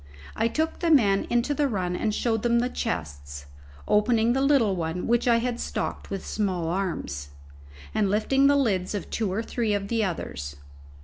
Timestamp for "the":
0.79-0.89, 1.53-1.67, 2.57-2.69, 4.33-4.41, 8.47-8.55, 9.89-10.03